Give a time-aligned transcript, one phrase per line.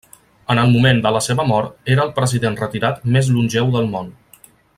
[0.53, 4.13] En el moment de la seva mort era el president retirat més longeu del món.